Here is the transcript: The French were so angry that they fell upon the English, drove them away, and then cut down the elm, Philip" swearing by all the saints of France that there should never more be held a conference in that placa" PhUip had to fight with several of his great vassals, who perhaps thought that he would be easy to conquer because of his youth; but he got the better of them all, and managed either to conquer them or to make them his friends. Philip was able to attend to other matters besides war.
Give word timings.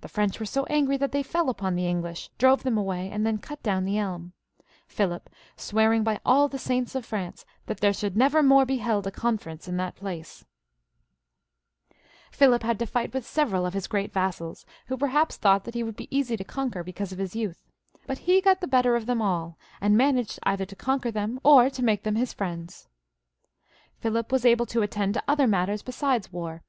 The 0.00 0.08
French 0.08 0.40
were 0.40 0.46
so 0.46 0.64
angry 0.70 0.96
that 0.96 1.12
they 1.12 1.22
fell 1.22 1.50
upon 1.50 1.74
the 1.74 1.86
English, 1.86 2.30
drove 2.38 2.62
them 2.62 2.78
away, 2.78 3.10
and 3.10 3.26
then 3.26 3.36
cut 3.36 3.62
down 3.62 3.84
the 3.84 3.98
elm, 3.98 4.32
Philip" 4.88 5.28
swearing 5.68 6.02
by 6.02 6.18
all 6.24 6.48
the 6.48 6.58
saints 6.58 6.94
of 6.94 7.04
France 7.04 7.44
that 7.66 7.80
there 7.80 7.92
should 7.92 8.16
never 8.16 8.42
more 8.42 8.64
be 8.64 8.78
held 8.78 9.06
a 9.06 9.10
conference 9.10 9.68
in 9.68 9.76
that 9.76 9.96
placa" 9.96 10.44
PhUip 12.32 12.62
had 12.62 12.78
to 12.78 12.86
fight 12.86 13.12
with 13.12 13.26
several 13.26 13.66
of 13.66 13.74
his 13.74 13.86
great 13.86 14.14
vassals, 14.14 14.64
who 14.86 14.96
perhaps 14.96 15.36
thought 15.36 15.64
that 15.64 15.74
he 15.74 15.82
would 15.82 15.94
be 15.94 16.08
easy 16.10 16.38
to 16.38 16.42
conquer 16.44 16.82
because 16.82 17.12
of 17.12 17.18
his 17.18 17.36
youth; 17.36 17.62
but 18.06 18.20
he 18.20 18.40
got 18.40 18.62
the 18.62 18.66
better 18.66 18.96
of 18.96 19.04
them 19.04 19.20
all, 19.20 19.58
and 19.78 19.94
managed 19.94 20.38
either 20.44 20.64
to 20.64 20.74
conquer 20.74 21.10
them 21.10 21.38
or 21.44 21.68
to 21.68 21.84
make 21.84 22.04
them 22.04 22.16
his 22.16 22.32
friends. 22.32 22.88
Philip 23.98 24.32
was 24.32 24.46
able 24.46 24.64
to 24.64 24.80
attend 24.80 25.12
to 25.12 25.24
other 25.28 25.46
matters 25.46 25.82
besides 25.82 26.32
war. 26.32 26.62